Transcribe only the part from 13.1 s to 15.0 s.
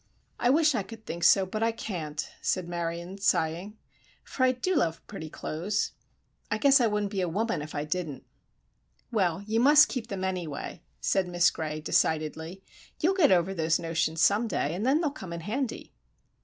get over those notions some day, and